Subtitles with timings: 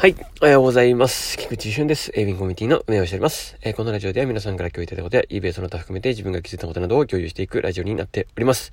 [0.00, 0.16] はい。
[0.40, 1.36] おはようございます。
[1.36, 2.10] 菊池俊です。
[2.14, 3.58] エイビンコミュニティの運営をしております。
[3.60, 8.72] えー、このラジオでは皆さんから共有いただいたことや、eBay その他含めて自分が気づいたことなどを共有していくラジオになっております。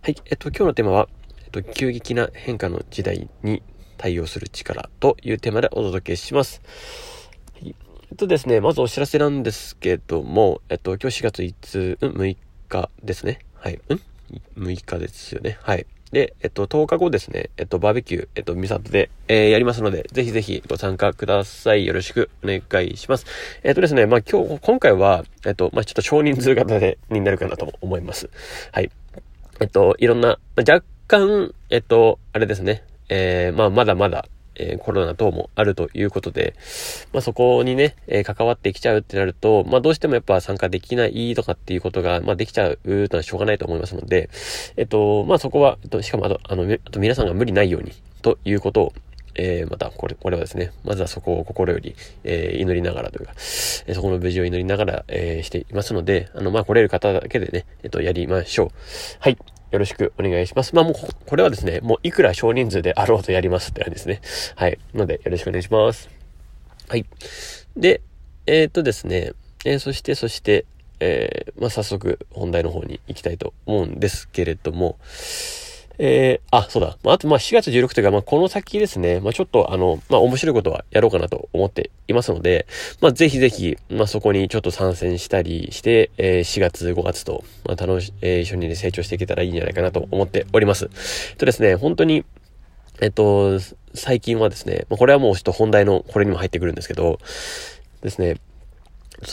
[0.00, 0.16] はい。
[0.24, 1.08] えっと、今日のテーマは、
[1.44, 3.62] えっと、急激な変化の時代に
[3.98, 6.62] 対応する力というテーマでお届けします。
[7.52, 7.76] はい、
[8.10, 12.36] えっとですね、まずお知らせなんですけども、えっと、今日4月5日、うん、6
[12.70, 13.40] 日ですね。
[13.56, 13.78] はい。
[13.90, 14.00] うん
[14.56, 15.58] ?6 日ですよね。
[15.60, 15.84] はい。
[16.12, 21.86] で、えっと、10日後ですね、えっと、バーベキュー、えっと、ミサトで、えー、やりますので、ぜひぜひご参加ください。
[21.86, 23.26] よろしくお願いします。
[23.62, 28.28] えっとですね、まあ、今日、今回は、えっと、まあ、ちょっと少人数型で、になるかなと思います。
[28.72, 28.90] はい。
[29.60, 36.54] えっと、いろんな、まあ、若干、えっと、あれですね、えー、まあ、まだまだ、えー、コロナ等もあるということで、
[37.12, 44.30] まあ、そこにね、えー、関わってきちゃうってなると、まあ、どうしてもやっぱ参加できないとかっていうことが、まあ、できちゃうのはしょうがないと思いますので、
[44.76, 47.92] えっと、まあ、そこは、えっと、しかもあと、あの、あと皆さんが無理ないように、
[48.22, 48.92] ということを、
[49.34, 51.94] えー、また、これ、これはですね、まずはそこを心より、
[52.24, 53.32] えー、祈りながらというか、
[53.86, 58.70] えー、そこの無事を祈りながら、えー、していますので、あの、まあ、来れる方だけでね、えっと、やりましょう。
[59.20, 59.38] はい。
[59.72, 60.74] よろしくお願いします。
[60.74, 60.94] まあもう、
[61.26, 64.20] これはですね、もういくら少人数であろうとやりますって感じですね。
[64.54, 64.78] はい。
[64.94, 66.10] ので、よろしくお願いします。
[66.88, 67.06] はい。
[67.74, 68.02] で、
[68.46, 69.32] えー、っとですね、
[69.64, 70.66] えー、そして、そして、
[71.00, 74.98] えー、まあ早速本題の方に行きたいと思うんですけれども、
[76.04, 76.98] えー、あ、そうだ。
[77.04, 82.66] まあ、と、まあ、4月16というか、まあ、この先ですね、まあ、ちょっと、あの、まあ、面白いことはやろうかなと思っていますので、
[83.00, 90.90] まあ、ぜひぜひ、まあ、そこにちょっと参戦したりして、えー、4月、5月と、まあ、楽し、えー、一緒にね、成長していけたらいいんじゃないかなと思っております。
[91.36, 92.24] とですね、本当に、
[93.00, 93.60] えっと、
[93.94, 97.20] 最近はですね、ま、これはもうちょっと本題の、これにも入ってくるんですけど、
[98.02, 98.38] ですね、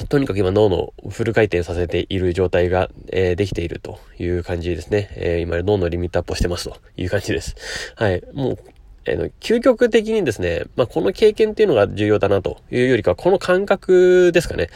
[0.08, 5.10] とにかく今脳のフル回転させている状態が、えー、できているという感じですね。
[5.16, 7.56] えー、今脳のリミットアップをしてますという感じです。
[7.96, 8.24] はい。
[8.34, 8.58] もう、
[9.06, 14.70] えー、究極的にですね、まあ、この経験っていうのが重要だなというよりかは、この感覚ですかね。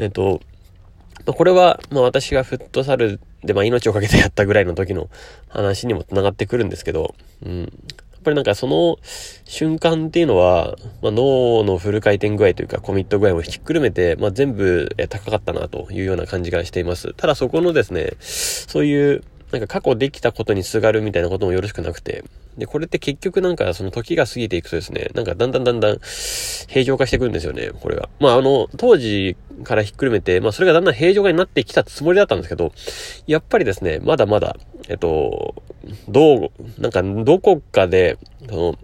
[0.00, 0.40] えっ、と、
[1.26, 5.10] まあ、これは、ま、私がフットサルで、ま、命をかけてやったぐらいの時の
[5.48, 7.72] 話にも繋がってくるんですけど、うん。
[8.26, 8.98] ぱりなんかその
[9.44, 17.14] 瞬間っていうのは、まあ、脳のフル回転具合というかコミット具合もひっくるめて、まあ、全部高かったなというような感じがしています。
[17.14, 19.22] ただそこのですね、そういう
[19.52, 22.24] なんか過去できたことにすがるみたいなこともよろしくなくて、
[22.58, 25.98] で、これって結局なんかその時が過ぎていくとですね、なんかだんだんだんだん
[26.68, 28.08] 平常化していくんですよね、これが。
[28.18, 32.72] まああの、当時からひっくるめて、まあそれがだんだん平常化になってきたつもりだったんですけど、
[33.26, 34.56] やっぱりですね、まだまだ、
[34.88, 35.54] えっと、
[36.08, 38.18] どう、なんかどこかで、
[38.48, 38.78] その、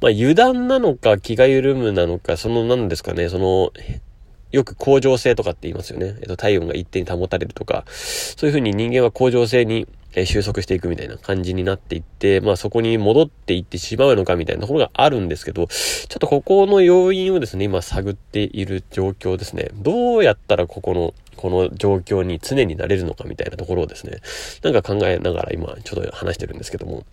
[0.00, 3.72] まあ油断なのか気が緩むなのか、その何ですかね、その、
[4.52, 6.16] よく向上性とかって言いますよね。
[6.20, 19.68] えっと、体温が一定に保たれるとか、そういうふうに人間は向上性にえ収束していくみたいな感じになっていって、まあそこに戻っていってしまうのかみたいなところがあるんですけど、ちょっとここの要因をですね、今探っている状況ですね。
[19.74, 24.18] どうやったらここの、この状況に常になれるのかみたいなところをですね、
[24.62, 27.04] なんか考えながら今ちょっと話してるんですけども。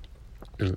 [0.58, 0.76] うん。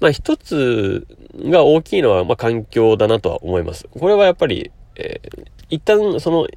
[0.00, 1.06] まあ一つ
[1.36, 3.86] が大きいのは、まあ環境だなとは思います。
[3.96, 4.72] これはやっぱり、
[5.70, 6.48] 一旦、その、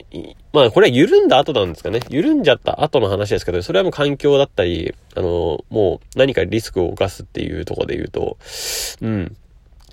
[0.51, 2.01] まあ、これは緩んだ後なんですかね。
[2.09, 8.38] 緩んじゃった後の話ですけど、それはもう環境だったり、あの、もう何かリスクを犯すっていうところで言うと、
[9.02, 9.35] うん、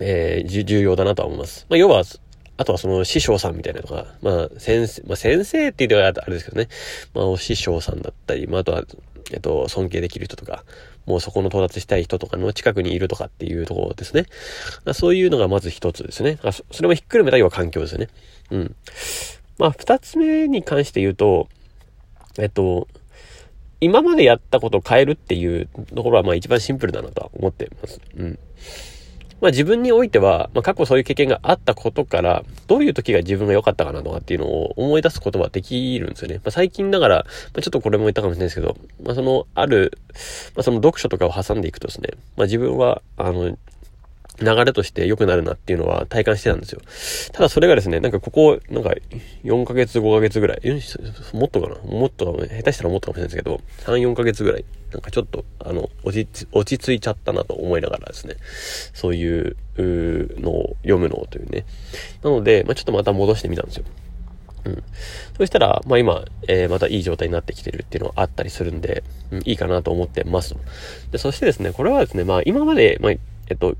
[0.00, 1.66] えー、重要だなとは思います。
[1.68, 2.02] まあ、要は、
[2.60, 6.68] あとはその師匠さんみたいなのが、まあ先生、まあ先生って言うとあれですけどね、
[7.14, 8.84] まあお師匠さんだったり、まああとは、
[9.32, 10.64] えっと、尊敬できる人とか、
[11.06, 14.26] もうそこの到達したい人とかの近くにいるとかっていうところですね。
[14.94, 16.38] そういうのがまず一つですね。
[16.42, 18.08] あそれもひっくるめた要は環境ですね。
[18.50, 18.76] うん。
[19.58, 21.48] まあ、二つ目に関して言うと、
[22.38, 22.88] えっと、
[23.80, 28.00] 今までやったことを変えるっていうところはまあ一番シンプルだなとは思ってます。
[28.16, 28.38] うん。
[29.40, 36.36] まあ自分においては、まあ過去そういう経験があったことから、どういう時が自分が良かったかなとかっていうのを思い出すことはできるんですよね。
[36.36, 39.98] まあ最近だから、まあちょっとこれも言ったかもしれないですけど、まあそのある、
[40.54, 43.56] まあその読書とかを挟んでいくとですね、まあ自分は、あの、
[44.40, 46.80] 流れとして良くなるなっていうのは体感してたんですよ。
[47.32, 48.94] ただそれがですね、なんかここ、なんか
[49.44, 50.60] 4ヶ月、5ヶ月ぐらい、
[51.34, 51.76] もっとかな？
[51.82, 58.36] もっと、下手したらもっとかもしれないですけど、3、4ヶ月ぐらい、なんかちょっと、あの、落ち、落ち着いちゃったなと思いながらですね、
[58.94, 61.66] そういうのを読むのというね。
[62.22, 63.84] なので、まあ、ちょっとまた戻してみたんですよ。
[64.64, 64.82] うん。
[65.36, 70.54] そしたら、まあ今、えー、またいい状態になってきてるっていうのはあったりするんで、うん、いいかなと思ってます
[71.10, 73.76] で、そしてですね、これはですね、まあ今まで、まあ、えっと、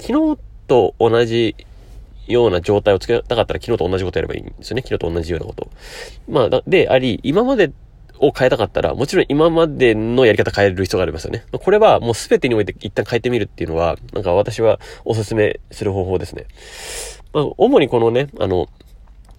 [0.00, 1.54] 昨日と同じ
[2.26, 4.82] ような状態を作りたかったら昨日と同じことやればいいんですよね。
[4.82, 5.68] 昨日と同じようなこと。
[6.28, 7.72] まあ、であり、今まで
[8.18, 11.44] を変えたかったら、もちろん今までのやり方変える必要がありますよね。
[11.52, 16.46] これはもう全てにおいて一旦変えてみるっていうのは、なんか私はお勧めする方法ですね。
[17.32, 18.68] まあ、主にこのね、あの、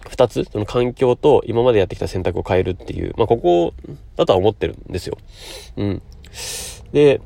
[0.07, 3.73] 二つ、その環境と今までやってきた選択を変えるっていう、まあ、ここ
[4.15, 5.17] だとは思ってるんですよ。
[5.77, 6.01] うん。
[6.93, 7.21] で、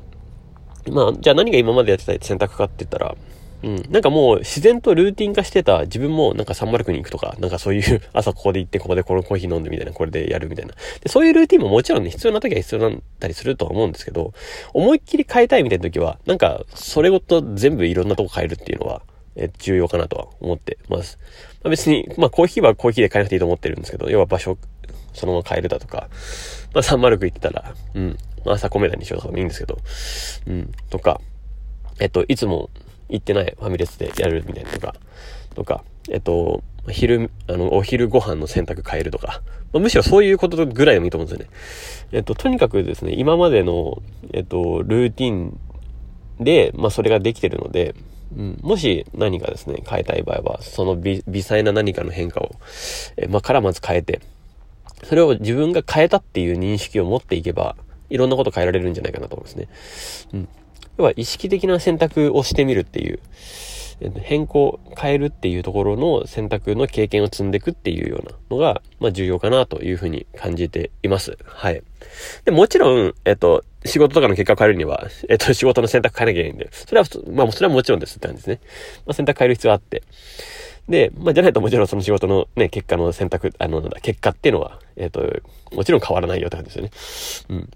[0.88, 3.16] まあ、じゃあ何が今までやってた選択かって言ったら、
[3.62, 3.82] うん。
[3.90, 10.74] なんかもう自然とルーティン化してた自分もなんかサンマルクに行くとか、なんかそういう 朝ここで行ってここでこのコーヒー飲んでみたいな、これでやるみたいな。
[11.00, 14.32] でそういうルーティンももちろんね、必要な時は必要だったりするとは思うんですけど、
[14.72, 19.02] 思いっきり変えたいみたいな時は、なんかそれごと全部いろんなとこ変えるっていうのは、
[19.36, 21.18] え重要かなとは思ってます。
[21.62, 24.58] まあ、別に、まあコーヒーはコーヒーで変えなくていいと思ってるんですけど、要は場所、
[25.12, 26.08] そのまま変えるだとか、
[26.72, 29.78] まあサンマルク行ってたら、うん、朝米田にしようとかもいいんですけど、
[30.46, 31.20] うん、とか、
[31.98, 32.70] えっと、いつも
[33.08, 34.94] 行ってないファミレスでやるみたいなとか、
[35.54, 39.42] とか、えっと、昼、あの、お昼ご飯の選択変えるとか、
[39.72, 41.50] まあ、むしろそういうことぐらいでもいいと思うんですよね。
[42.12, 44.02] えっと、とにかくですね、今までの、
[44.32, 45.58] えっと、ルーティン
[46.40, 47.94] で、まあ、それができてるので、
[48.36, 52.52] うん、もし何かですね、変えたい場合は、その微細な何かの変化を、
[53.16, 54.20] えまあ、からまず変えて、
[55.04, 57.76] それを自分が変えたっていう認識を持っていけば、
[58.10, 59.68] いろんなこと変えられるんじゃないかなと思いますね。
[60.34, 60.48] うん。
[60.98, 63.20] 要は意識的な選択をしてみるっていう、
[64.22, 71.36] 変更、変えるっていうところの選択の経験を積んでいくっていうようなのが、まあ重要かなというふうに感じています。
[71.44, 71.82] はい。
[72.44, 78.60] で、もちろん、えっと、仕事とかの結果を変えるには、えっと、仕事の選択変えなきゃいけないんで、それは、まあ、それはもちろんですって感じですね。
[79.06, 80.02] まあ、選択変える必要あって。
[80.88, 85.22] で、まあ、じゃないともちろんその仕事のね、結果の選択、あの、結果っていうのは、えっと、
[85.72, 87.60] もちろん変わらないよって感じですよね。
[87.60, 87.70] うん。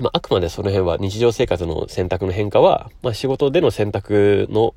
[0.00, 4.74] まあ、あくまでその辺は日常生活の選択の変化は、まあ、仕事での選択の、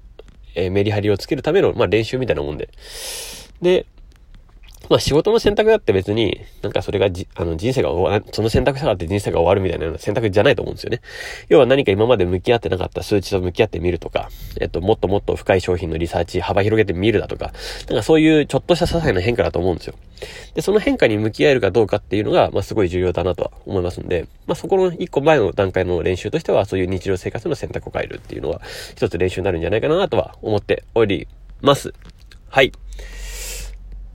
[0.55, 2.69] えー、メリハリをつけるための、まあ、練習みたいなもんで。
[3.61, 3.85] で、
[4.89, 11.01] まあ仕事の選択だって別に、なんかそれがじ、あの人生が終わら、その選択したからって人生が終わるみたいな選択じゃないと思うんですよね。
[11.49, 14.29] 要は何か今まで向き合ってなかった数値と向き合ってみるとか、
[14.59, 17.53] えっと、もっともっと深い商品のリサーチ幅広げてみるだとか、
[17.87, 19.95] なんかそういうちょっとした些細な変化だと思うんですよ。
[20.53, 28.61] で、その変化に向き合えるかどうかっていうのが、まあすごい重要だなとは思いますんで、まあそこの一個前の段階の練習としては、そういう日常生活の選択を変えるっていうのは、
[28.95, 31.27] 一つ練習になるんじゃないかなとは思っており
[31.61, 31.93] ます。
[32.49, 32.71] はい。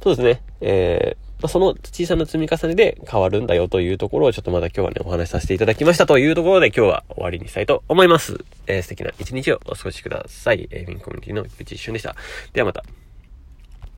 [0.02, 0.43] そうですね。
[0.61, 8.44] えー、ま、その小さな積み重ねで変わるんだよというところをちょっとまだ今日はね、お話しさせていただきましたというところで今日は終わりにしたいと思います。
[8.67, 10.69] えー、素敵な一日をお過ごしください。
[10.70, 12.17] えー、ミンコミュニティの菊池一瞬でした。
[12.52, 12.85] ではまた。